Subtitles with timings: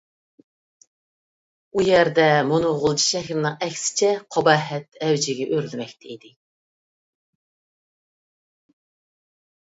[1.79, 6.33] ئۇ يەردە مۇنۇ غۇلجا شەھىرىنىڭ ئەكسىچە قاباھەت ئەۋجىگە ئۆرلىمەكتە ئىدى.